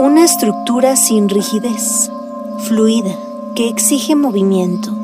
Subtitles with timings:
[0.00, 2.08] Una estructura sin rigidez,
[2.68, 3.18] fluida,
[3.56, 4.96] que exige movimiento,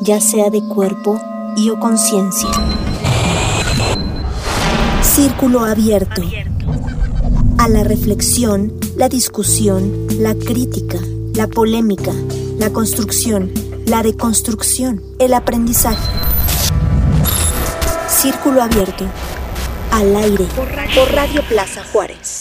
[0.00, 1.20] ya sea de cuerpo
[1.56, 2.48] y o conciencia.
[5.02, 6.22] Círculo abierto.
[7.58, 10.98] A la reflexión, la discusión, la crítica,
[11.32, 12.12] la polémica,
[12.58, 13.52] la construcción,
[13.86, 16.10] la deconstrucción, el aprendizaje.
[18.08, 19.04] Círculo abierto.
[19.92, 20.46] Al aire.
[20.56, 22.39] Por Radio Plaza Juárez.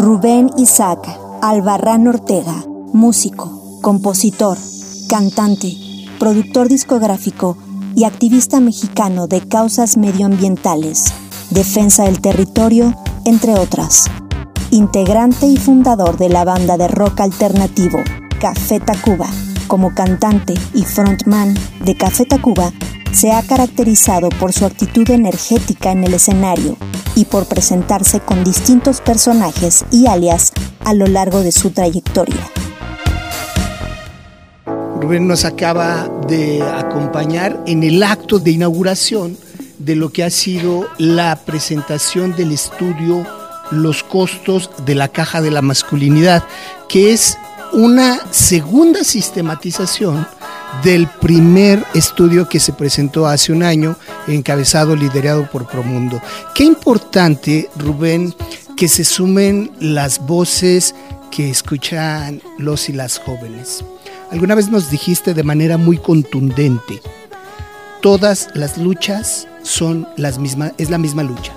[0.00, 1.06] Rubén Isaac
[1.42, 2.64] Albarrán Ortega,
[2.94, 4.56] músico, compositor,
[5.10, 5.76] cantante,
[6.18, 7.58] productor discográfico
[7.94, 11.12] y activista mexicano de causas medioambientales,
[11.50, 12.94] defensa del territorio,
[13.26, 14.06] entre otras.
[14.70, 17.98] Integrante y fundador de la banda de rock alternativo
[18.40, 19.28] Café Tacuba,
[19.66, 21.54] como cantante y frontman
[21.84, 22.72] de Café Tacuba,
[23.12, 26.78] se ha caracterizado por su actitud energética en el escenario
[27.14, 30.52] y por presentarse con distintos personajes y alias
[30.84, 32.50] a lo largo de su trayectoria.
[35.00, 39.36] Rubén nos acaba de acompañar en el acto de inauguración
[39.78, 43.26] de lo que ha sido la presentación del estudio
[43.70, 46.42] Los costos de la caja de la masculinidad,
[46.88, 47.38] que es
[47.72, 50.26] una segunda sistematización
[50.82, 56.20] del primer estudio que se presentó hace un año, encabezado, liderado por Promundo.
[56.54, 58.34] Qué importante, Rubén,
[58.76, 60.94] que se sumen las voces
[61.30, 63.84] que escuchan los y las jóvenes.
[64.30, 67.00] Alguna vez nos dijiste de manera muy contundente,
[68.00, 71.52] todas las luchas son las mismas, es la misma lucha,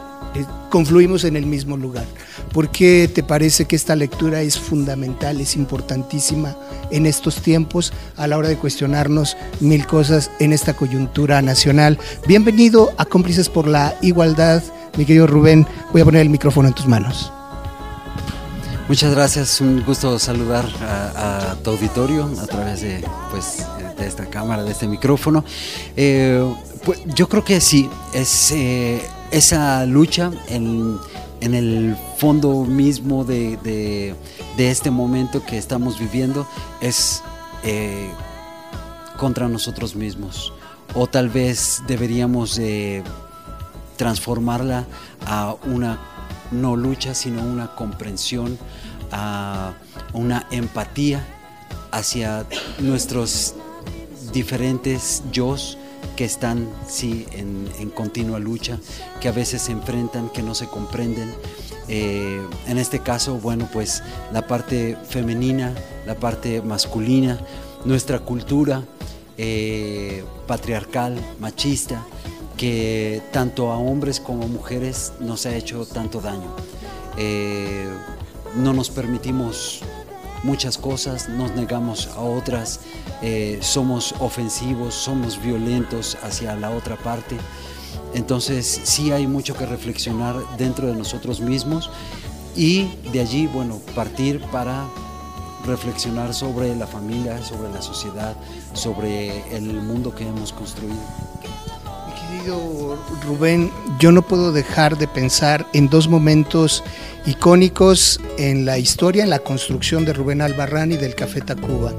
[0.70, 2.06] confluimos en el mismo lugar.
[2.52, 6.56] ¿Por qué te parece que esta lectura es fundamental, es importantísima
[6.92, 11.98] en estos tiempos a la hora de cuestionarnos mil cosas en esta coyuntura nacional?
[12.28, 14.64] Bienvenido a Cómplices por la Igualdad,
[14.98, 15.68] mi querido Rubén.
[15.92, 17.32] Voy a poner el micrófono en tus manos.
[18.90, 23.66] Muchas gracias, un gusto saludar a, tu auditorio a través de, pues,
[23.98, 25.46] de esta cámara, de este micrófono.
[25.96, 26.44] Eh,
[26.84, 29.02] pues, yo creo que sí, es eh,
[29.34, 30.98] esa lucha en
[31.44, 34.16] en el fondo mismo de,
[34.58, 36.48] este momento que estamos viviendo
[36.80, 37.22] es
[37.64, 38.10] eh,
[39.18, 40.54] contra nosotros mismos.
[40.96, 42.62] O tal vez deberíamos
[43.98, 44.86] transformarla
[45.26, 46.00] a una
[46.52, 48.58] no lucha, sino una comprensión,
[49.12, 49.74] a
[50.14, 51.28] una empatía
[51.92, 52.46] hacia
[52.80, 53.54] nuestros
[54.32, 55.58] diferentes yo
[56.16, 58.80] que están, sí, en, continua lucha,
[59.20, 61.34] que a veces se enfrentan, que no se comprenden.
[61.88, 65.74] Eh, en este caso, bueno, pues la parte femenina,
[66.06, 67.40] la parte masculina,
[67.86, 68.84] nuestra cultura
[69.38, 72.06] eh, patriarcal, machista,
[72.58, 76.56] que tanto a hombres como a mujeres nos ha hecho tanto daño.
[77.18, 77.88] Eh,
[78.56, 79.82] no nos permitimos
[80.44, 82.82] muchas cosas, nos negamos a otras,
[83.22, 87.38] eh, somos ofensivos, somos violentos hacia la otra parte.
[88.14, 91.90] Entonces sí hay mucho que reflexionar dentro de nosotros mismos
[92.56, 94.86] y de allí, bueno, partir para
[95.66, 98.36] reflexionar sobre la familia, sobre la sociedad,
[98.74, 101.00] sobre el mundo que hemos construido.
[102.34, 106.84] Querido Rubén, yo no puedo dejar de pensar en dos momentos
[107.28, 111.94] icónicos en la historia, en la construcción de Rubén Albarrán y del Café Tacuba.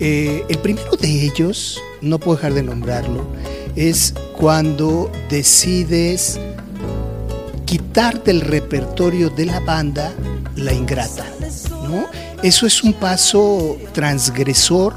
[0.00, 3.26] Eh, el primero de ellos, no puedo dejar de nombrarlo,
[3.74, 6.40] es cuando decides
[7.66, 10.14] quitar del repertorio de la banda
[10.54, 11.26] la ingrata.
[11.82, 12.06] ¿no?
[12.42, 14.94] Eso es un paso transgresor,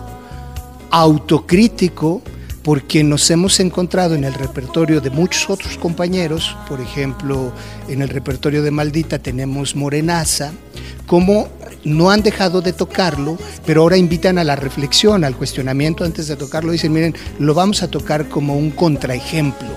[0.89, 2.21] autocrítico,
[2.69, 7.51] porque nos hemos encontrado en el repertorio de muchos otros compañeros, por ejemplo,
[7.87, 10.51] en el repertorio de Maldita tenemos Morenaza,
[11.07, 11.47] como
[11.83, 16.35] no han dejado de tocarlo, pero ahora invitan a la reflexión, al cuestionamiento antes de
[16.35, 19.69] tocarlo, dicen, miren, lo vamos a tocar como un contraejemplo.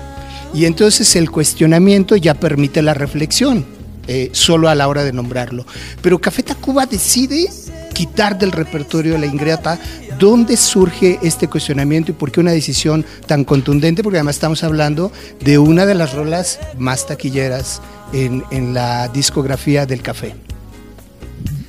[0.53, 3.65] Y entonces el cuestionamiento ya permite la reflexión,
[4.05, 5.65] eh, solo a la hora de nombrarlo.
[6.03, 7.49] Pero Café Tacuba decide
[7.93, 9.79] quitar del repertorio la ingrata,
[10.23, 14.03] ¿dónde surge este cuestionamiento y por qué una decisión tan contundente?
[14.03, 15.11] Porque además estamos hablando
[15.41, 17.81] de una de las rolas más taquilleras
[18.13, 20.33] en, la discografía del café.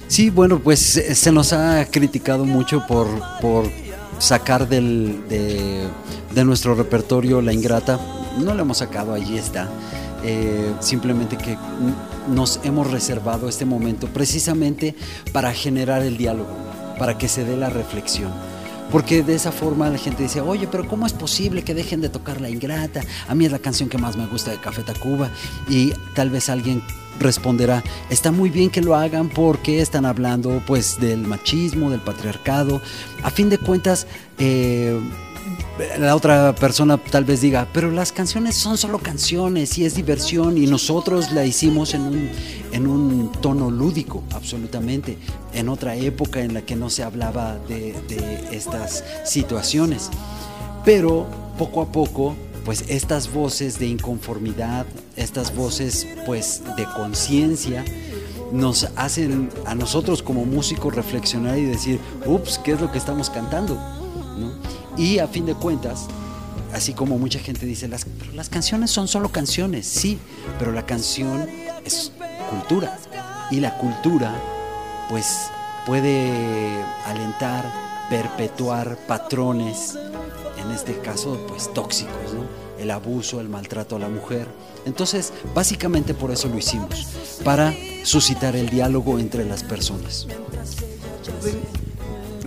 [0.07, 3.09] Sí, bueno, pues se nos ha criticado mucho por,
[3.41, 3.69] por
[4.21, 7.99] sacar del, de, nuestro repertorio La Ingrata.
[8.39, 9.69] No lo hemos sacado, allí está.
[10.23, 11.59] Eh, simplemente que
[12.29, 14.95] nos hemos reservado este momento precisamente
[15.33, 16.57] para generar el diálogo,
[16.99, 18.33] para que se dé la reflexión.
[18.91, 22.11] porque de esa forma la gente dice, oye, pero ¿cómo es posible que dejen de
[22.11, 23.01] tocar La Ingrata?
[23.27, 25.31] A mí es la canción que más me gusta de Café Tacuba
[25.69, 26.81] y tal vez alguien
[27.19, 32.81] responderá, está muy bien que lo hagan porque están hablando pues del machismo, del patriarcado.
[33.23, 34.07] A fin de cuentas,
[34.39, 34.99] eh,
[35.99, 40.57] la otra persona tal vez diga, pero las canciones son solo canciones y es diversión
[40.57, 42.31] y nosotros la hicimos en un,
[42.71, 45.19] en un tono lúdico, absolutamente,
[45.53, 47.95] en otra época en la que no se hablaba de,
[48.53, 50.11] estas situaciones.
[50.85, 51.27] Pero
[51.59, 54.87] poco a poco pues estas voces de inconformidad,
[55.17, 57.85] estas voces pues de conciencia,
[58.53, 63.29] nos hacen a nosotros como músicos reflexionar y decir, ups, ¿qué es lo que estamos
[63.29, 64.04] cantando?
[64.97, 66.07] Y a fin de cuentas,
[66.73, 70.19] así como mucha gente dice, las, las canciones son solo canciones, sí,
[70.59, 71.49] pero la canción
[71.85, 72.13] es
[72.51, 72.99] cultura.
[73.51, 74.35] Y la cultura,
[75.09, 75.51] pues,
[75.87, 77.65] puede alentar,
[78.09, 79.99] perpetuar patrones,
[80.59, 82.13] en este caso, pues, tóxicos,
[82.79, 84.47] El abuso, el maltrato a la mujer.
[84.85, 87.07] Entonces, básicamente por eso lo hicimos,
[87.45, 87.73] para
[88.03, 90.27] suscitar el diálogo entre las personas.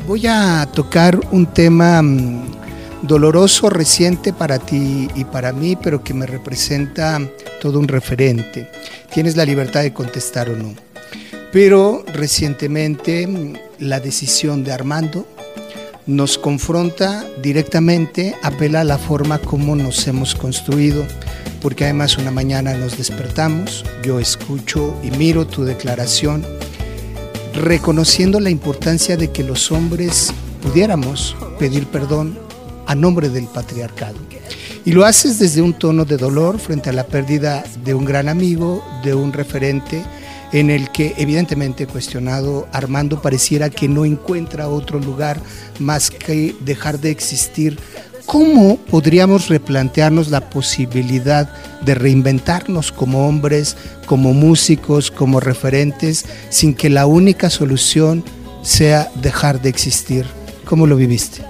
[0.08, 6.14] Voy a tocar un tema mm, doloroso, reciente para ti y para mí, pero que
[6.14, 7.20] me representa
[7.60, 8.72] todo un referente.
[9.14, 10.74] Tienes la libertad de contestar o no.
[11.52, 15.28] Pero recientemente mm, la decisión de Armando
[16.06, 21.04] nos confronta directamente, apela a la forma como nos hemos construido,
[21.62, 26.46] porque además una mañana nos despertamos, yo escucho y miro tu declaración
[27.58, 32.38] reconociendo la importancia de que los hombres pudiéramos pedir perdón
[32.86, 34.16] a nombre del patriarcado.
[34.86, 38.30] Y lo haces desde un tono de dolor frente a la pérdida de un gran
[38.30, 40.06] amigo, de un referente,
[40.54, 45.40] en el que evidentemente cuestionado Armando pareciera que no encuentra otro lugar
[45.80, 47.78] más que dejar de existir
[48.28, 56.90] ¿Cómo podríamos replantearnos la posibilidad de reinventarnos como hombres, como músicos, como referentes, sin que
[56.90, 58.26] la única solución
[58.64, 60.26] sea dejar de existir?
[60.66, 61.42] ¿Cómo lo viviste?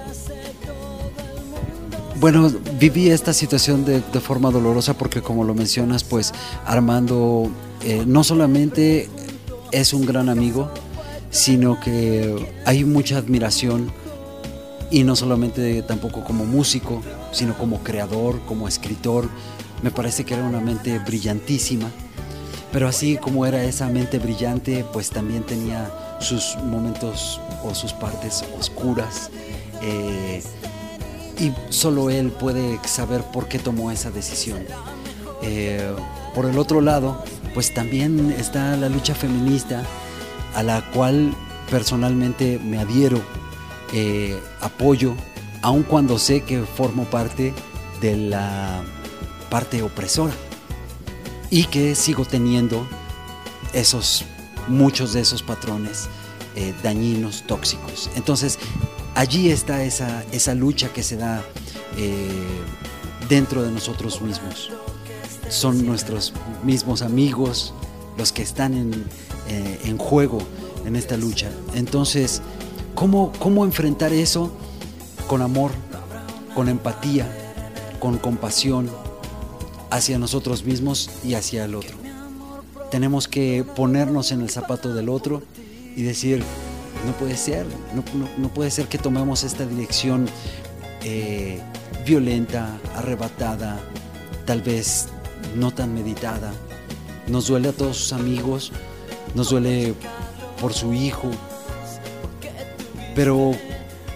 [2.20, 6.32] Bueno, viví esta situación de, forma dolorosa porque como lo mencionas, pues
[6.64, 7.50] Armando
[7.84, 9.10] eh, no solamente
[9.72, 10.70] es un gran amigo,
[11.32, 12.36] sino que
[12.66, 13.92] hay mucha admiración
[14.90, 17.02] y no solamente tampoco como músico,
[17.32, 19.30] sino como creador, como escritor.
[19.82, 21.90] Me parece que era una mente brillantísima,
[22.72, 28.44] pero así como era esa mente brillante, pues también tenía sus momentos o sus partes
[28.58, 29.30] oscuras.
[29.82, 30.42] Eh,
[31.40, 34.60] y solo él puede saber por qué tomó esa decisión.
[35.44, 35.92] Eh,
[36.34, 37.24] por el otro lado,
[37.54, 39.84] pues también está la lucha feminista
[40.56, 41.34] a la cual
[41.70, 43.22] personalmente me adhiero
[43.94, 45.16] eh, apoyo,
[45.62, 47.54] aun cuando sé que formo parte
[48.02, 48.84] de la
[49.50, 50.34] parte opresora
[51.50, 52.86] y que sigo teniendo
[53.74, 54.26] esos
[54.68, 56.10] muchos de esos patrones
[56.56, 58.10] eh, dañinos, tóxicos.
[58.16, 58.60] Entonces,
[59.16, 61.42] allí está esa, lucha que se da
[61.98, 62.30] eh,
[63.30, 64.72] dentro de nosotros mismos.
[65.50, 67.74] Son nuestros mismos amigos
[68.18, 69.06] los que están en,
[69.48, 70.40] en juego
[70.86, 71.50] en esta lucha.
[71.74, 72.42] Entonces,
[72.98, 74.50] ¿Cómo, ¿Cómo enfrentar eso
[75.28, 75.70] con amor,
[76.56, 77.28] con empatía,
[78.00, 78.90] con compasión
[79.92, 81.96] hacia nosotros mismos y hacia el otro?
[82.90, 85.44] Tenemos que ponernos en el zapato del otro
[85.96, 86.42] y decir,
[87.06, 87.68] no puede ser,
[88.40, 90.28] no, puede ser que tomemos esta dirección
[91.04, 91.62] eh,
[92.04, 93.80] violenta, arrebatada,
[94.48, 95.10] tal vez
[95.56, 96.52] no tan meditada.
[97.28, 98.72] Nos duele a todos sus amigos,
[99.36, 99.94] nos duele
[100.60, 101.30] por su hijo,
[103.18, 103.54] pero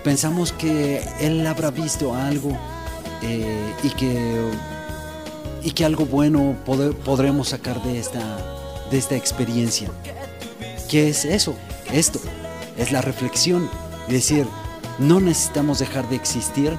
[0.04, 2.56] pensamos que Él habrá visto algo
[3.24, 4.52] eh, y, que,
[5.64, 8.38] y que algo bueno podremos sacar de esta,
[8.92, 9.90] de esta experiencia.
[10.88, 11.56] ¿Qué es eso?
[11.92, 12.20] Esto
[12.78, 13.68] es la reflexión
[14.08, 14.46] y decir,
[15.00, 16.78] no necesitamos dejar de existir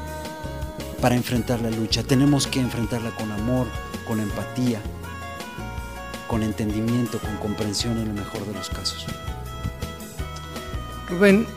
[1.00, 3.66] para enfrentar la lucha, tenemos que enfrentarla con amor,
[4.06, 4.80] con empatía,
[6.28, 9.06] con entendimiento, con comprensión en el mejor de los casos.
[11.08, 11.48] Rubén,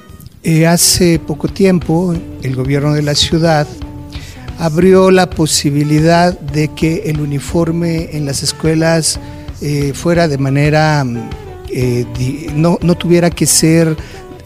[0.47, 3.67] eh, hace poco tiempo el gobierno de la ciudad
[4.59, 9.19] abrió la posibilidad de que el uniforme en las escuelas
[9.61, 11.03] eh, fuera de manera,
[11.69, 12.05] eh,
[12.53, 13.97] no, tuviera que ser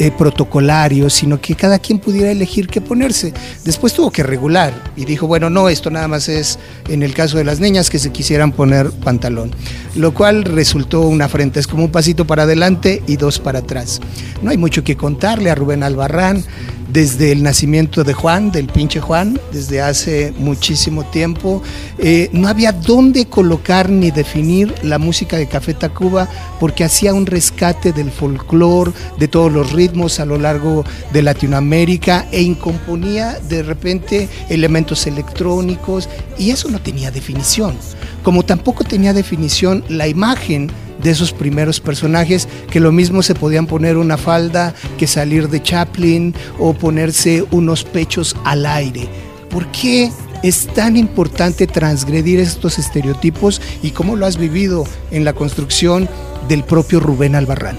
[0.02, 3.34] eh, protocolario, sino que cada quien pudiera elegir qué ponerse.
[3.66, 7.38] Después tuvo que regular y dijo, bueno, no, esto nada más es en el caso
[7.38, 9.52] de las niñas que se quisieran poner pantalón,
[9.96, 14.00] lo cual resultó una frente, es como un pasito para adelante y dos para atrás.
[14.42, 16.46] No hay mucho que contarle a Rubén Albarrán
[16.92, 21.62] desde el nacimiento de Juan, del pinche Juan, desde hace muchísimo tiempo.
[22.00, 26.28] Eh, no había dónde colocar ni definir la música de Café Tacuba
[26.60, 29.89] porque hacía un rescate del folclore, de todos los ritmos
[30.20, 37.12] a lo largo de Latinoamérica e incomponía de repente elementos electrónicos y eso no tenía
[37.12, 37.76] definición.
[38.24, 40.70] Como tampoco tenía definición la imagen
[41.02, 45.64] de esos primeros personajes, que lo mismo se podían poner una falda que salir de
[45.64, 49.08] Chaplin o ponerse unos pechos al aire.
[49.50, 50.12] ¿Por qué
[50.44, 56.08] es tan importante transgredir estos estereotipos y cómo lo has vivido en la construcción
[56.48, 57.78] del propio Rubén Albarrán?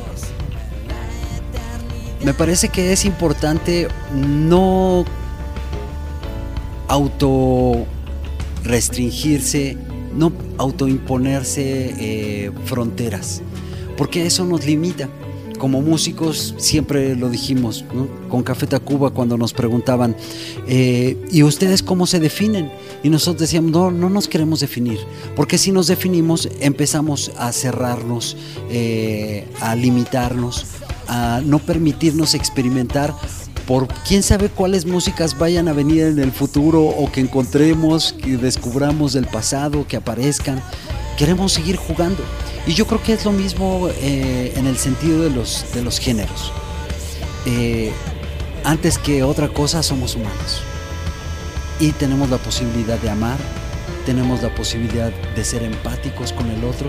[2.24, 5.04] Me parece que es importante no
[6.88, 7.86] auto
[8.64, 9.76] restringirse
[10.14, 13.42] no autoimponerse eh, fronteras,
[13.96, 15.08] porque eso nos limita.
[15.58, 17.84] Como músicos siempre lo dijimos,
[18.30, 20.16] con Café Tacuba cuando nos preguntaban,
[20.66, 22.72] eh, ¿y ustedes cómo se definen?
[23.02, 24.98] Y nosotros decíamos, no, no nos queremos definir,
[25.36, 28.38] porque si nos definimos empezamos a cerrarnos,
[28.70, 30.64] eh, a limitarnos,
[31.10, 33.12] a no permitirnos experimentar
[33.66, 38.36] por quién sabe cuáles músicas vayan a venir en el futuro o que encontremos, que
[38.36, 40.62] descubramos del pasado, que aparezcan.
[41.18, 42.22] Queremos seguir jugando.
[42.66, 45.98] Y yo creo que es lo mismo eh, en el sentido de los, de los
[45.98, 46.52] géneros.
[47.44, 47.92] Eh,
[48.64, 50.62] antes que otra cosa somos humanos.
[51.80, 53.38] Y tenemos la posibilidad de amar,
[54.06, 56.88] tenemos la posibilidad de ser empáticos con el otro,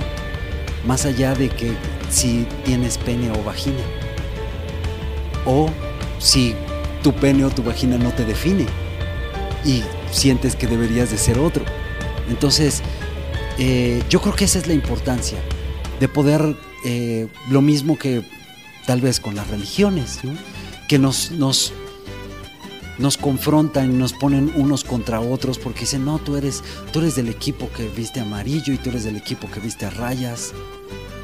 [0.85, 1.73] más allá de que
[2.09, 3.81] si tienes pene o vagina.
[5.45, 5.69] O
[6.19, 6.55] si
[7.03, 8.65] tu pene o tu vagina no te define
[9.65, 11.65] y sientes que deberías de ser otro.
[12.29, 12.81] Entonces,
[13.57, 15.39] eh, yo creo que esa es la importancia
[15.99, 16.55] de poder,
[16.85, 18.23] eh, lo mismo que
[18.85, 20.19] tal vez con las religiones,
[20.87, 21.73] que nos, nos,
[22.97, 27.15] nos confrontan y nos ponen unos contra otros porque dicen, no, tú eres, tú eres
[27.15, 30.53] del equipo que viste amarillo y tú eres del equipo que viste a rayas.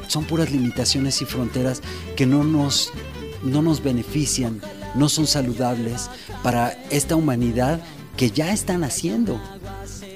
[0.06, 1.82] Son puras limitaciones y fronteras
[2.16, 2.92] que no nos,
[3.42, 4.60] no nos benefician
[4.94, 6.10] no son saludables
[6.42, 7.80] para esta humanidad
[8.16, 9.40] que ya están haciendo.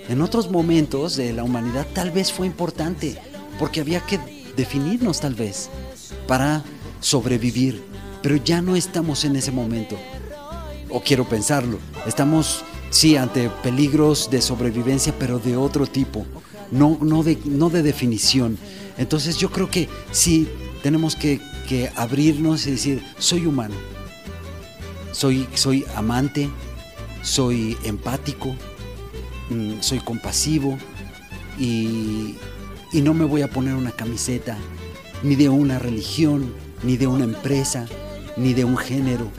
[0.09, 3.17] En otros momentos de la humanidad tal vez fue importante,
[3.59, 4.19] porque había que
[4.57, 5.71] definirnos tal vez
[6.27, 6.65] para
[7.01, 7.83] sobrevivir,
[8.23, 9.97] pero ya no estamos en ese momento.
[10.91, 16.27] O quiero pensarlo, estamos sí ante peligros de sobrevivencia, pero de otro tipo,
[16.71, 18.59] no, no, de, no de definición.
[18.99, 20.49] Entonces yo creo que sí
[20.83, 21.41] tenemos que,
[21.97, 23.75] abrirnos y decir, soy humano,
[25.13, 26.49] soy, soy amante,
[27.23, 28.55] soy empático,
[29.51, 30.79] mm, soy compasivo
[31.59, 32.37] y,
[32.93, 34.59] no me voy a poner una camiseta
[35.23, 36.53] ni de una religión,
[36.83, 37.87] ni de una empresa,
[38.37, 39.31] ni de un género.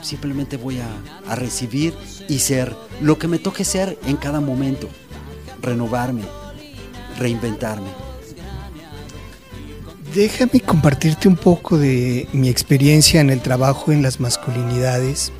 [0.00, 0.88] Simplemente voy a,
[1.30, 1.92] a, recibir
[2.28, 4.88] y ser lo que me toque ser en cada momento,
[5.60, 6.22] renovarme,
[7.18, 8.09] reinventarme.
[10.14, 15.32] Déjame compartirte un poco de mi experiencia en el trabajo en las masculinidades.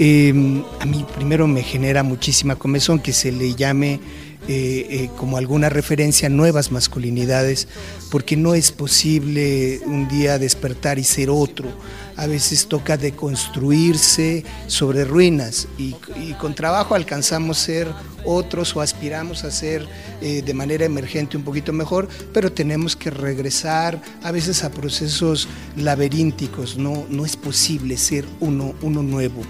[0.00, 4.00] Em, a mí primero me genera muchísima comezón que se le llame
[4.46, 7.66] eh, eh, como alguna referencia a nuevas masculinidades,
[8.10, 11.68] porque no es posible un día despertar y ser otro.
[12.16, 15.94] A veces toca deconstruirse sobre ruinas y,
[16.38, 17.88] con trabajo alcanzamos ser
[18.24, 19.86] otros o aspiramos a ser
[20.20, 25.48] eh, de manera emergente un poquito mejor, pero tenemos que regresar a veces a procesos
[25.76, 29.42] laberínticos, no, no es posible ser uno, uno nuevo.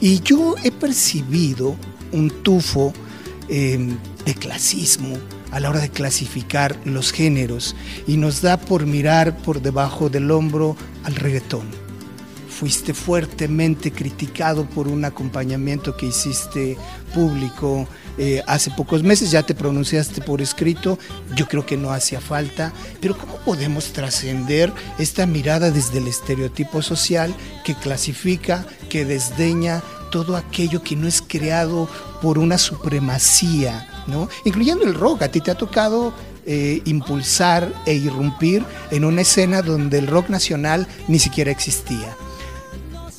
[0.00, 1.76] Y yo he percibido
[2.12, 2.92] un tufo
[3.48, 5.16] Em, de clasismo
[5.50, 7.76] a la hora de clasificar los géneros
[8.06, 11.66] y nos da por mirar por debajo del hombro al reggaetón.
[12.48, 16.76] Fuiste fuertemente criticado por un acompañamiento que hiciste
[17.12, 20.98] público eh, hace pocos meses, ya te pronunciaste por escrito,
[21.34, 26.80] yo creo que no hacía falta, pero ¿cómo podemos trascender esta mirada desde el estereotipo
[26.80, 31.88] social que clasifica, que desdeña, todo aquello que no es creado
[32.22, 34.28] por una supremacía, ¿no?
[34.44, 35.22] Incluyendo el rock.
[35.22, 36.12] A ti te ha tocado
[36.46, 42.16] eh, impulsar e irrumpir en una escena donde el rock nacional ni siquiera existía.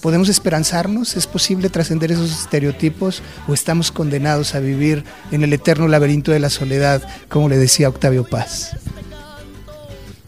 [0.02, 1.18] ¿Podemos esperanzarnos?
[1.18, 6.40] ¿Es posible trascender esos estereotipos o estamos condenados a vivir en el eterno laberinto de
[6.40, 8.78] la soledad, como le decía Octavio Paz?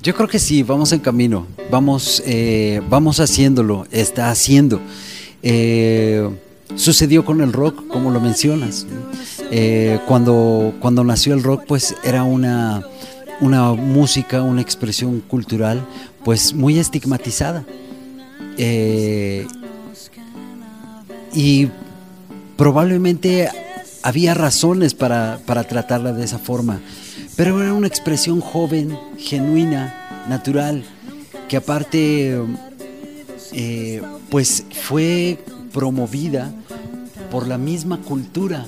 [0.01, 4.81] Yo creo que sí, vamos en camino, vamos, eh, vamos haciéndolo, está haciendo.
[5.43, 6.27] Eh,
[6.75, 8.87] sucedió con el rock, como lo mencionas.
[9.51, 12.83] Eh, cuando, cuando nació el rock, pues era una,
[13.39, 15.85] una música, una expresión cultural,
[16.23, 17.63] pues muy estigmatizada.
[21.33, 21.67] y
[22.55, 23.49] probablemente
[24.01, 26.79] había razones para, para tratarla de esa forma
[27.37, 30.83] pero era una expresión joven, genuina, natural,
[31.47, 32.41] que aparte
[33.53, 35.37] eh, pues fue
[35.71, 36.51] promovida
[37.29, 38.65] por la misma cultura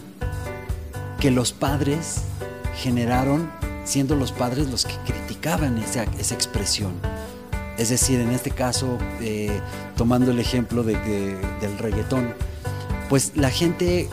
[1.20, 2.22] que los padres
[2.78, 3.52] generaron,
[3.84, 6.94] siendo los padres los que criticaban esa, expresión.
[7.78, 9.60] Es decir, en este caso, eh,
[9.96, 12.34] tomando el ejemplo del reggaetón,
[13.10, 14.10] pues la gente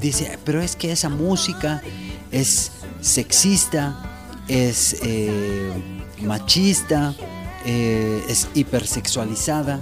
[0.00, 1.82] dice, pero es que esa música
[2.30, 3.96] es sexista,
[4.46, 5.72] es eh,
[6.22, 7.14] machista,
[7.64, 9.80] eh, es hipersexualizada.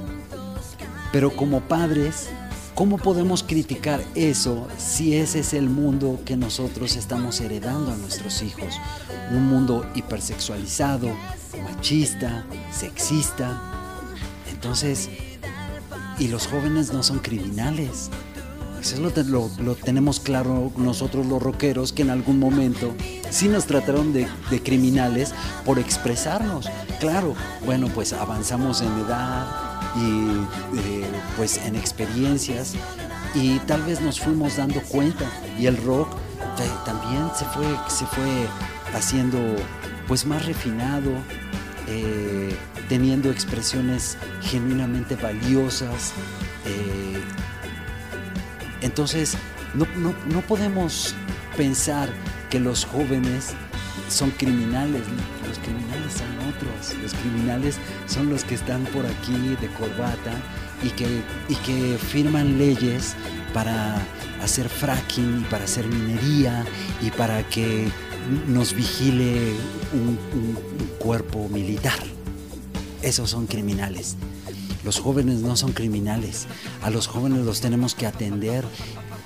[1.13, 2.29] Pero como padres,
[2.77, 8.43] ¿cómo podemos criticar eso si ese es el mundo que nosotros estamos heredando a nuestros
[8.43, 8.79] hijos?
[9.33, 11.09] Un mundo hipersexualizado,
[11.65, 13.61] machista, sexista.
[14.53, 15.09] Entonces,
[16.19, 18.11] y los jóvenes no son criminales,
[18.81, 22.95] eso lo, tenemos claro nosotros los rockeros, que en algún momento
[23.31, 24.29] sí nos trataron de,
[24.63, 26.69] criminales por expresarnos.
[27.01, 32.75] Claro, bueno, pues avanzamos en edad y eh, pues en experiencias
[33.35, 35.25] y tal vez nos fuimos dando cuenta
[35.59, 36.09] y el rock
[36.85, 38.49] también se fue, se fue
[38.95, 39.39] haciendo
[40.07, 41.11] pues más refinado,
[41.89, 42.57] eh,
[42.89, 46.13] teniendo expresiones genuinamente valiosas.
[46.65, 47.21] Eh,
[48.81, 49.37] entonces,
[49.75, 51.15] no, podemos
[51.57, 52.09] pensar
[52.51, 53.53] que los jóvenes
[54.09, 55.03] son criminales,
[55.49, 57.77] los criminales son otros, los criminales
[58.07, 60.33] son los que están por aquí de corbata
[60.83, 61.07] y que,
[61.49, 63.15] y que firman leyes
[63.53, 63.97] para
[64.43, 66.65] hacer fracking y para hacer minería
[67.03, 67.89] y para que
[68.49, 69.53] nos vigile
[69.93, 70.19] un
[70.99, 71.99] cuerpo militar.
[73.03, 74.17] Esos son criminales.
[74.85, 76.47] Los jóvenes no son criminales.
[76.81, 78.65] A los jóvenes los tenemos que atender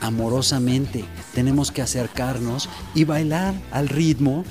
[0.00, 1.04] amorosamente.
[1.34, 4.44] Tenemos que acercarnos y bailar al ritmo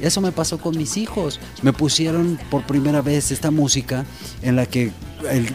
[0.00, 1.38] eso me pasó con mis hijos.
[1.62, 4.06] Me pusieron por primera vez esta música
[4.42, 4.92] en la que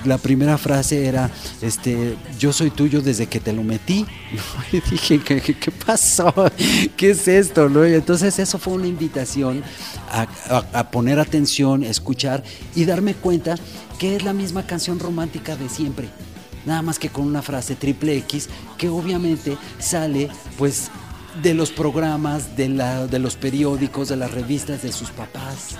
[0.06, 1.32] la primera frase era,
[1.62, 4.06] este, yo soy tuyo desde que te lo metí.
[4.72, 6.34] Y dije, ¿qué, pasó?
[6.98, 7.70] ¿Qué es esto?
[7.70, 7.84] ¿No?
[7.84, 9.64] entonces eso fue una invitación
[10.74, 12.44] a poner atención, escuchar
[12.76, 13.56] y darme cuenta
[14.00, 16.10] que es la misma canción romántica de siempre
[16.66, 20.90] nada más que con una frase triple X que obviamente sale pues
[21.42, 25.76] de los programas, de, la, de los periódicos, de las revistas de sus papás.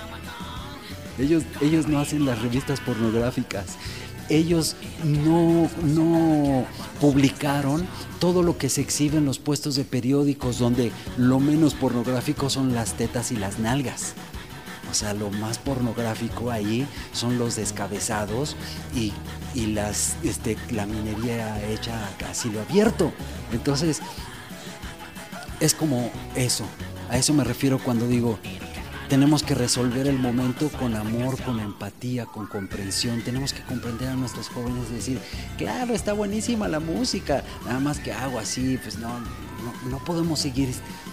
[1.18, 3.64] Ellos, ellos no hacen las revistas pornográficas.
[4.28, 6.66] Ellos no, no
[7.00, 7.86] publicaron
[8.18, 12.74] todo lo que se exhibe en los puestos de periódicos donde lo menos pornográfico son
[12.74, 14.14] las tetas y las nalgas.
[14.90, 18.56] O sea, lo más pornográfico ahí son los descabezados
[18.94, 19.12] y,
[19.56, 23.10] y las, este, la minería hecha a lo abierto.
[23.52, 24.00] Entonces,
[25.60, 26.64] es como eso.
[27.08, 28.38] A eso me refiero cuando digo,
[29.08, 33.22] tenemos que resolver el momento con amor, con empatía, con comprensión.
[33.22, 35.20] Tenemos que comprender a nuestros jóvenes y decir,
[35.56, 40.38] claro, está buenísima la música, nada más que hago así, pues no, no, no podemos
[40.40, 40.68] seguir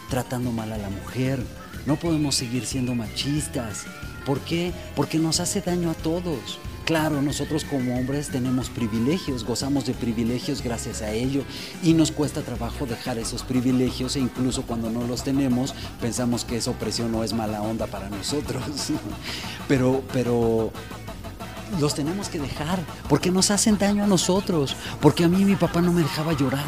[0.10, 1.42] tratando mal a la mujer,
[1.86, 3.86] no podemos seguir siendo machistas.
[4.26, 4.74] ¿Por qué?
[4.96, 6.60] Porque nos hace daño a todos.
[6.86, 11.44] Claro, nosotros como hombres tenemos privilegios, gozamos de privilegios gracias a ello
[11.82, 16.58] y nos cuesta trabajo dejar esos privilegios e incluso cuando no los tenemos pensamos que
[16.58, 18.64] esa opresión no es mala onda para nosotros.
[19.70, 20.74] Pero, pero
[21.80, 25.80] los tenemos que dejar porque nos hacen daño a nosotros, porque a mí mi papá
[25.80, 26.66] no me dejaba llorar,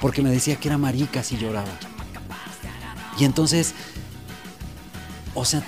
[0.00, 1.68] porque me decía que era marica si lloraba.
[3.18, 3.74] Y entonces,
[5.34, 5.62] o sea,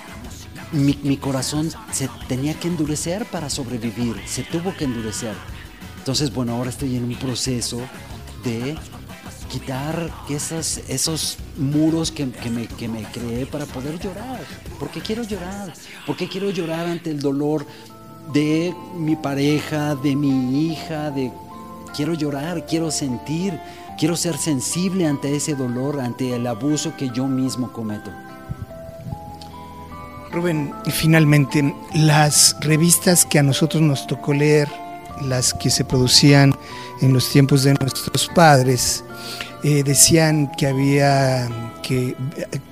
[0.73, 5.35] mi, corazón se tenía que endurecer para sobrevivir, se tuvo que endurecer.
[5.99, 7.81] Entonces, bueno, ahora estoy en un proceso
[8.45, 8.77] de
[9.51, 14.41] quitar esos, muros que, me, que me creé para poder llorar.
[14.79, 15.73] Porque quiero llorar,
[16.07, 17.67] porque quiero llorar ante el dolor
[18.33, 21.33] de mi pareja, de mi hija, de
[21.97, 23.59] quiero llorar, quiero sentir,
[23.99, 28.11] quiero ser sensible ante ese dolor, ante el abuso que yo mismo cometo.
[30.39, 34.69] Rubén, finalmente, las revistas que a nosotros nos tocó leer,
[35.25, 36.55] las que se producían
[37.01, 39.03] en los tiempos de nuestros padres,
[39.65, 41.49] eh, decían que había
[41.83, 42.15] que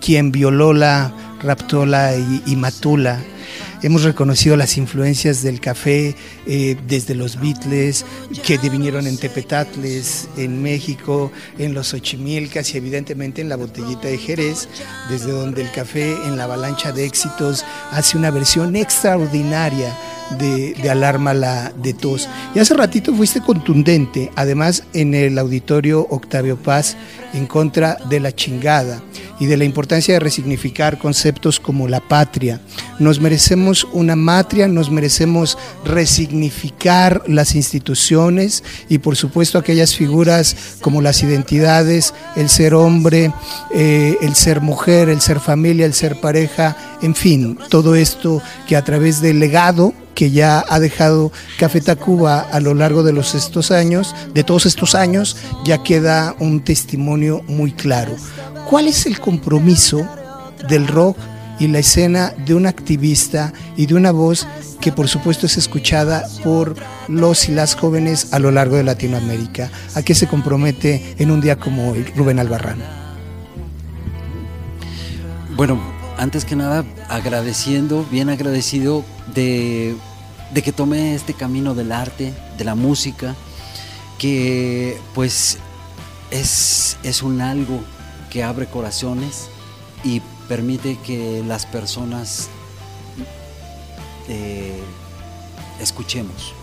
[0.01, 2.15] quien violó la Raptola
[2.47, 3.21] y, Matula.
[3.83, 8.05] Hemos reconocido las influencias del café eh, desde los Beatles,
[8.43, 14.19] que vinieron en Tepetatles, en México, en los Ochimilcas y evidentemente en la botellita de
[14.19, 14.69] Jerez,
[15.11, 19.97] desde donde el café en la avalancha de éxitos hace una versión extraordinaria
[20.39, 22.29] de, de, Alarma la de Tos.
[22.55, 26.97] Y hace ratito fuiste contundente, además en el auditorio Octavio Paz,
[27.35, 29.03] en contra de la chingada
[29.39, 32.61] y de la importancia de resignificar conceptos como la patria.
[32.99, 41.03] Nos merecemos una matria, nos merecemos resignificar las instituciones y por supuesto aquellas figuras como
[41.03, 43.33] las identidades, el ser hombre,
[43.75, 48.77] eh, el ser mujer, el ser familia, el ser pareja, en fin, todo esto que
[48.77, 53.37] a través del legado que ya ha dejado Café Tacuba a lo largo de los
[53.37, 58.17] estos años, de todos estos años, ya queda un testimonio muy claro.
[58.69, 60.09] ¿Cuál es el compromiso
[60.69, 61.19] del rock
[61.61, 64.47] y la escena de un activista y de una voz
[64.81, 66.75] que por supuesto es escuchada por
[67.09, 69.71] los y las jóvenes a lo largo de Latinoamérica?
[69.95, 72.79] ¿A qué se compromete en un día como hoy Rubén Albarrán?
[75.57, 79.97] Bueno, antes que nada agradeciendo, bien agradecido de,
[80.55, 83.35] que tomé este camino del arte, de la música,
[84.19, 85.59] que pues
[86.31, 87.81] es, es un algo
[88.31, 89.49] que abre corazones
[90.05, 92.49] y permite que las personas
[94.29, 94.81] eh,
[95.81, 96.55] escuchemos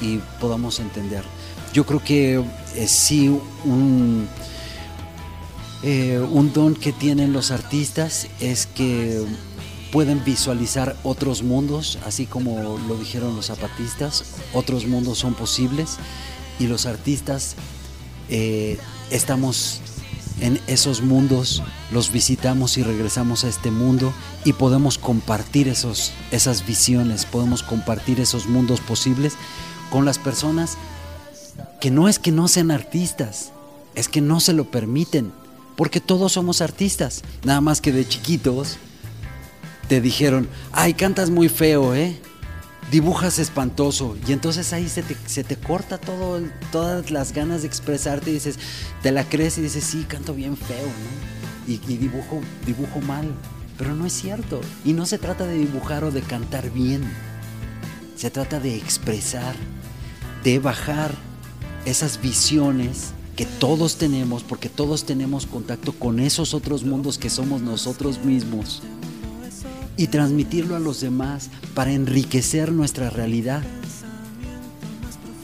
[0.00, 1.24] y podamos entender.
[1.72, 2.42] Yo creo que
[2.74, 3.28] es sí
[3.64, 4.28] un
[5.82, 9.24] eh, un don que tienen los artistas es que
[9.92, 15.96] pueden visualizar otros mundos, así como lo dijeron los zapatistas, otros mundos son posibles
[16.58, 17.56] y los artistas
[18.28, 18.78] eh,
[19.10, 19.80] estamos
[20.40, 21.62] en esos mundos,
[21.92, 24.12] los visitamos y regresamos a este mundo
[24.44, 29.34] y podemos compartir esos, esas visiones, podemos compartir esos mundos posibles
[29.90, 30.76] con las personas
[31.80, 33.52] que no es que no sean artistas,
[33.94, 35.32] es que no se lo permiten
[35.76, 37.22] porque todos somos artistas.
[37.44, 38.78] Nada más que de chiquitos
[39.88, 42.18] te dijeron, ay, cantas muy feo, ¿eh?
[42.90, 44.16] Dibujas espantoso.
[44.26, 46.40] Y entonces ahí se te, corta todo,
[46.72, 48.58] todas las ganas de expresarte y dices,
[49.02, 51.72] te la crees y dices, sí, canto bien feo, ¿no?
[51.72, 53.32] Y, y dibujo, dibujo mal.
[53.76, 54.60] Pero no es cierto.
[54.84, 57.02] Y no se trata de dibujar o de cantar bien.
[58.16, 59.54] Se trata de expresar,
[60.42, 61.14] de bajar
[61.84, 67.60] esas visiones que todos tenemos, porque todos tenemos contacto con esos otros mundos que somos
[67.60, 68.82] nosotros mismos,
[69.98, 73.62] y transmitirlo a los demás para enriquecer nuestra realidad.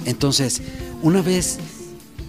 [0.05, 0.63] Entonces,
[1.03, 1.59] una vez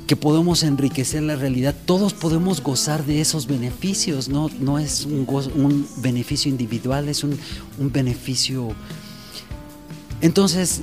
[0.08, 5.26] que podemos enriquecer la realidad, todos podemos gozar de esos beneficios, no, no es un,
[5.56, 7.40] un beneficio individual, es un,
[7.80, 8.74] beneficio...
[10.22, 10.82] Entonces,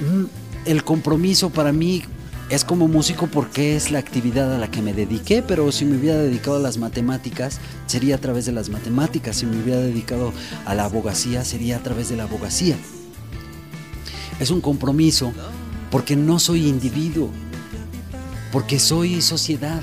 [0.00, 2.02] mm, el compromiso para mí
[2.48, 5.96] es como músico porque es la actividad a la que me dediqué, pero si me
[5.96, 10.32] hubiera dedicado a las matemáticas, sería a través de las matemáticas, si me hubiera dedicado
[10.64, 12.76] a la abogacía, sería a través de la abogacía.
[14.38, 15.32] Es un compromiso
[15.90, 17.30] porque no soy individuo,
[18.52, 19.82] porque soy sociedad,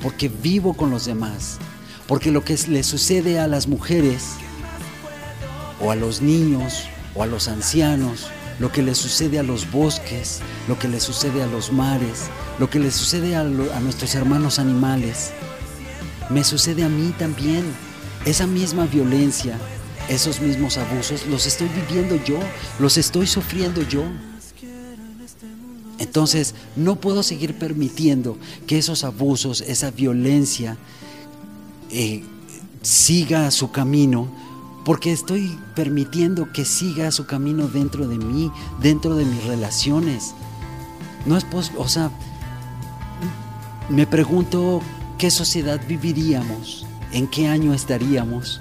[0.00, 1.58] porque vivo con los demás,
[2.06, 4.34] porque lo que le sucede a las mujeres
[5.80, 6.84] o a los niños
[7.16, 11.42] o a los ancianos lo que le sucede a los bosques, lo que le sucede
[11.42, 12.24] a los mares,
[12.58, 15.32] lo que le sucede a, nuestros hermanos animales.
[16.30, 17.64] Me sucede a mí también.
[18.24, 19.58] Esa misma violencia,
[20.08, 22.38] esos mismos abusos, los estoy viviendo yo,
[22.78, 24.02] los estoy sufriendo yo.
[25.98, 30.78] Entonces, no puedo seguir permitiendo que esos abusos, esa violencia,
[31.90, 32.24] eh,
[32.80, 34.30] siga su camino
[34.84, 40.34] porque estoy permitiendo que siga su camino dentro de mí, dentro de mis relaciones.
[41.26, 42.10] No es posible, o sea,
[43.88, 44.82] me pregunto
[45.18, 48.60] qué sociedad viviríamos, en qué año estaríamos.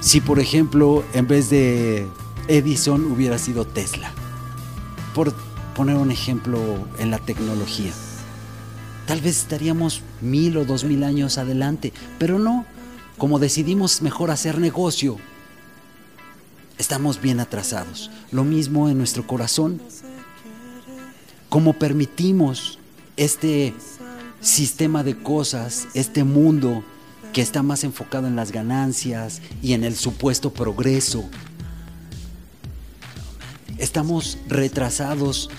[0.00, 2.06] Si, por ejemplo, en vez de
[2.48, 4.10] Edison hubiera sido Tesla,
[5.14, 5.34] por
[5.74, 6.60] poner un ejemplo
[6.98, 7.92] en la tecnología.
[9.06, 12.66] Tal vez estaríamos mil o dos mil años adelante, pero no,
[13.20, 15.18] como decidimos mejor hacer negocio,
[16.78, 18.10] estamos bien atrasados.
[18.30, 19.78] Lo mismo en nuestro corazón.
[21.50, 22.78] Como permitimos
[23.18, 23.74] este
[24.40, 26.82] sistema de cosas, este mundo
[27.34, 31.28] que está más enfocado en las ganancias y en el supuesto progreso.
[33.76, 35.50] Estamos retrasados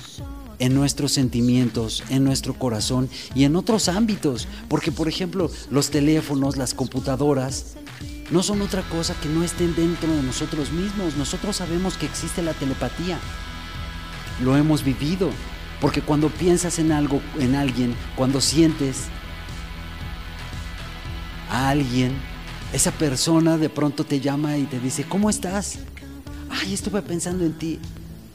[0.62, 4.48] en nuestros sentimientos, en nuestro corazón y en otros ámbitos.
[4.70, 7.74] Porque, por ejemplo, los teléfonos, las computadoras,
[8.30, 11.18] no son otra cosa que no estén dentro de nosotros mismos.
[11.18, 13.20] Nosotros sabemos que existe la telepatía.
[14.44, 15.32] Lo hemos vivido.
[15.82, 19.06] Porque cuando piensas en algo, en alguien, cuando sientes
[21.50, 22.14] a alguien,
[22.72, 25.80] esa persona de pronto te llama y te dice, ¿cómo estás?
[26.52, 27.80] Ay, estuve pensando en ti.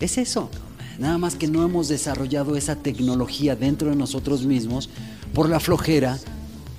[0.01, 0.51] Es eso.
[0.99, 4.89] Nada más que no hemos desarrollado esa tecnología dentro de nosotros mismos
[5.35, 6.19] por la flojera,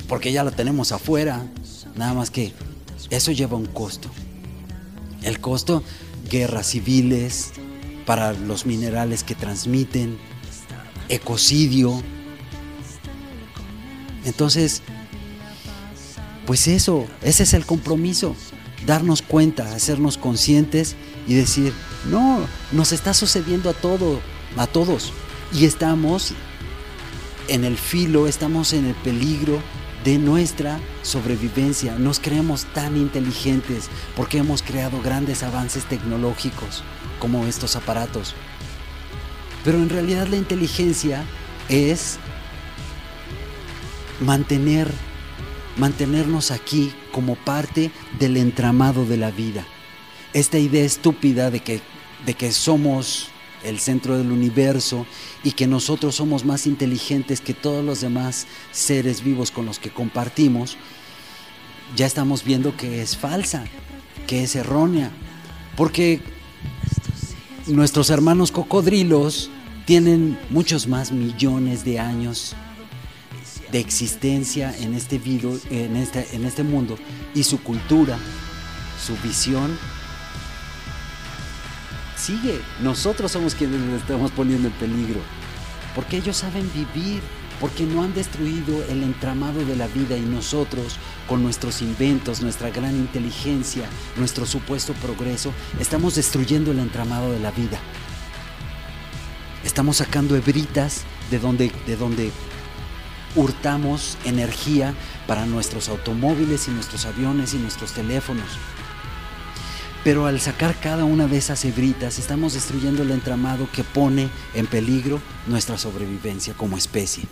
[0.07, 1.45] porque ya la tenemos afuera.
[1.95, 2.53] Nada más que
[3.09, 4.09] eso lleva un costo.
[5.21, 5.83] El costo,
[6.29, 7.51] guerras civiles
[8.05, 10.17] para los minerales que transmiten,
[11.09, 12.01] ecocidio.
[14.25, 14.81] Entonces,
[16.47, 18.35] pues eso, ese es el compromiso,
[18.85, 20.95] darnos cuenta, hacernos conscientes
[21.27, 21.73] y decir,
[22.09, 24.19] no, nos está sucediendo a todo,
[24.57, 25.13] a todos.
[25.53, 26.33] Y estamos
[27.47, 29.61] en el filo, estamos en el peligro
[30.03, 31.95] de nuestra sobrevivencia.
[31.97, 36.83] Nos creemos tan inteligentes porque hemos creado grandes avances tecnológicos
[37.19, 38.35] como estos aparatos.
[39.63, 41.25] Pero en realidad la inteligencia
[41.69, 42.19] es
[44.21, 44.89] mantener,
[45.77, 49.65] mantenernos aquí como parte del entramado de la vida.
[50.33, 51.81] Esta idea estúpida de que,
[52.25, 53.29] de que somos
[53.63, 55.05] el centro del universo
[55.43, 59.89] y que nosotros somos más inteligentes que todos los demás seres vivos con los que
[59.89, 60.77] compartimos,
[61.95, 63.65] ya estamos viendo que es falsa,
[64.25, 65.11] que es errónea.
[65.75, 66.21] Porque
[67.67, 69.49] nuestros hermanos cocodrilos
[69.85, 72.55] tienen muchos más millones de años
[73.71, 76.97] de existencia en este, este, en este mundo
[77.33, 78.17] y su cultura,
[79.05, 79.77] su visión,
[82.27, 82.61] sigue.
[82.81, 85.21] Nosotros somos quienes estamos poniendo en peligro,
[85.95, 87.21] porque ellos saben vivir,
[87.61, 92.69] porque no han destruido el entramado de la vida y nosotros, con nuestros inventos, nuestra
[92.69, 93.85] gran inteligencia,
[94.17, 97.79] nuestro supuesto progreso, estamos destruyendo el entramado de la vida.
[99.63, 102.31] Estamos sacando hebritas de donde, de donde
[103.35, 104.93] hurtamos energía
[105.27, 108.47] para nuestros automóviles y nuestros aviones y nuestros teléfonos.
[110.07, 114.65] Pero al sacar cada una de esas hebritas estamos destruyendo el entramado que pone en
[114.65, 117.25] peligro nuestra sobrevivencia como especie.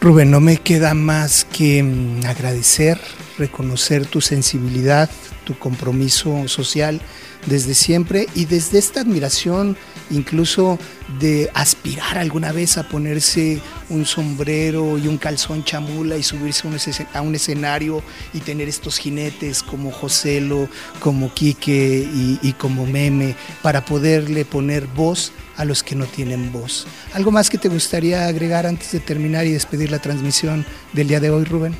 [0.00, 2.98] Rubén, no me queda más que mm, agradecer,
[3.36, 5.10] reconocer tu sensibilidad,
[5.44, 7.02] tu compromiso social
[7.44, 9.76] desde siempre y desde esta admiración
[10.10, 10.78] incluso
[11.20, 16.68] de aspirar alguna vez a ponerse un sombrero y un calzón chamula y subirse
[17.12, 20.68] a un escenario y tener estos jinetes como Joselo,
[21.00, 22.08] como Quique
[22.42, 26.86] y, como Meme para poderle poner voz a los que no tienen voz.
[27.12, 31.20] ¿Algo más que te gustaría agregar antes de terminar y despedir la transmisión del día
[31.20, 31.74] de hoy, Rubén?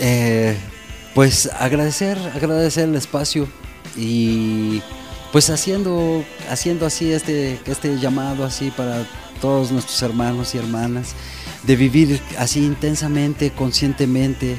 [0.00, 0.56] Eh,
[1.14, 3.48] pues agradecer, agradecer el espacio
[3.96, 4.82] y
[5.32, 9.06] pues haciendo, haciendo así este, este llamado así para
[9.40, 11.14] todos nuestros hermanos y hermanas,
[11.62, 14.58] de vivir así intensamente, conscientemente,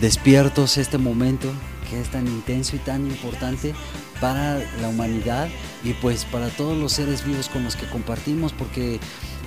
[0.00, 1.52] despiertos este momento
[1.90, 3.72] que es tan intenso y tan importante
[4.20, 5.48] para la humanidad
[5.84, 8.98] y pues para todos los seres vivos con los que compartimos porque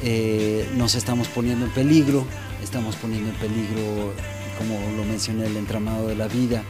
[0.04, 2.26] eh, nos estamos poniendo en peligro,
[2.64, 4.14] estamos poniendo en peligro
[4.60, 6.64] como lo mencioné, el entramado de la vida.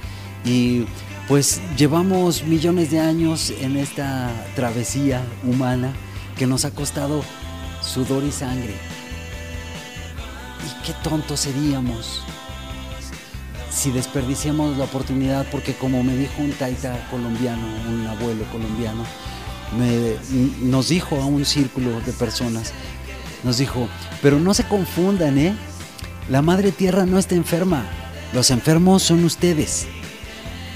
[0.45, 0.85] Y
[1.29, 5.93] pues llevamos millones de años en esta travesía humana
[6.35, 7.23] que nos ha costado
[7.81, 8.73] sudor y sangre.
[10.65, 12.23] Y qué tontos seríamos
[13.69, 19.03] si desperdiciamos la oportunidad, porque como me dijo un taita colombiano, un abuelo colombiano,
[20.63, 22.73] nos dijo a un círculo de personas,
[23.43, 23.87] nos dijo,
[24.23, 25.55] pero no se confundan, ¿eh?
[26.27, 27.85] La madre tierra no está enferma,
[28.33, 29.87] los enfermos son ustedes.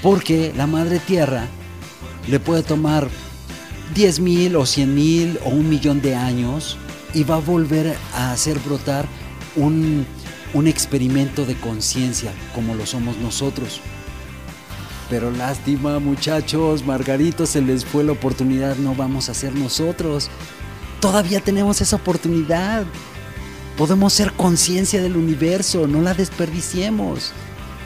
[0.04, 1.46] Porque la madre tierra
[2.28, 3.08] le puede tomar
[3.94, 6.76] 10 mil o 100 mil o un millón de años
[7.14, 9.06] y va a volver a hacer brotar
[9.56, 10.04] un,
[10.52, 13.80] un experimento de conciencia como lo somos nosotros.
[15.08, 20.28] Pero lástima muchachos, Margarito se les fue la oportunidad, no vamos a ser nosotros.
[21.00, 22.84] Todavía tenemos esa oportunidad.
[23.78, 27.32] Podemos ser conciencia del universo, no la desperdiciemos.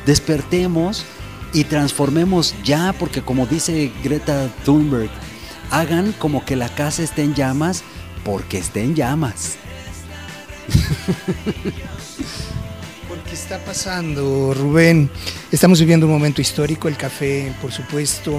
[0.05, 1.05] Despertemos
[1.53, 5.11] y transformemos ya, porque como dice Greta Thunberg,
[5.71, 7.83] hagan como que la casa esté en llamas
[8.25, 9.57] porque esté en llamas.
[13.39, 15.09] ¿Qué está pasando, Rubén?
[15.53, 16.89] Estamos viviendo un momento histórico.
[16.89, 18.37] El café, por supuesto,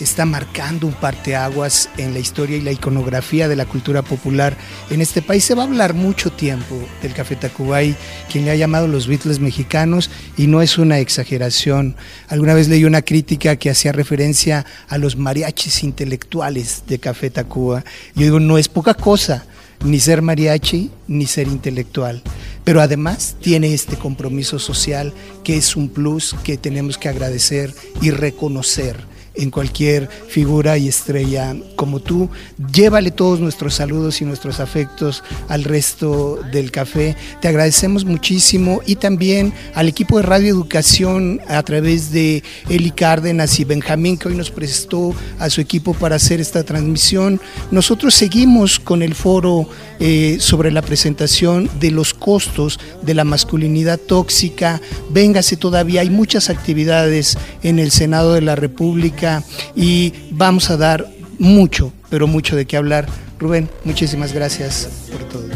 [0.00, 4.56] está marcando un parteaguas en la historia y la iconografía de la cultura popular
[4.88, 5.44] en este país.
[5.44, 7.94] Se va a hablar mucho tiempo del café Tacubay,
[8.32, 11.94] quien le ha llamado los Beatles mexicanos, y no es una exageración.
[12.28, 17.84] Alguna vez leí una crítica que hacía referencia a los mariachis intelectuales de Café Tacuba.
[18.14, 19.44] Yo digo, no es poca cosa
[19.84, 22.22] ni ser mariachi ni ser intelectual.
[22.64, 25.12] Pero además tiene este compromiso social
[25.44, 28.96] que es un plus que tenemos que agradecer y reconocer
[29.38, 32.28] en cualquier figura y estrella como tú.
[32.72, 37.16] Llévale todos nuestros saludos y nuestros afectos al resto del café.
[37.40, 43.58] Te agradecemos muchísimo y también al equipo de Radio Educación a través de Eli Cárdenas
[43.60, 47.40] y Benjamín que hoy nos prestó a su equipo para hacer esta transmisión.
[47.70, 49.68] Nosotros seguimos con el foro
[50.00, 54.80] eh, sobre la presentación de los costos de la masculinidad tóxica.
[55.10, 59.27] Véngase todavía, hay muchas actividades en el Senado de la República
[59.74, 63.06] y vamos a dar mucho, pero mucho de qué hablar.
[63.38, 65.48] Rubén, muchísimas gracias por todo.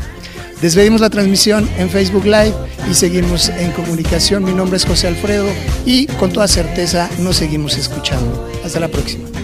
[0.60, 2.54] Despedimos la transmisión en Facebook Live
[2.88, 4.44] y seguimos en comunicación.
[4.44, 5.48] Mi nombre es José Alfredo
[5.84, 8.48] y con toda certeza nos seguimos escuchando.
[8.64, 9.41] Hasta la próxima.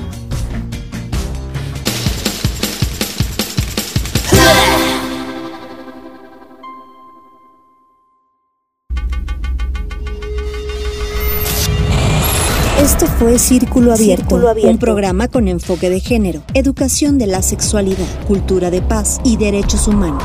[13.19, 18.81] Fue Círculo Abierto, un programa con enfoque de género, educación de la sexualidad, cultura de
[18.81, 20.23] paz y derechos humanos.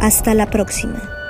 [0.00, 1.21] Hasta la próxima.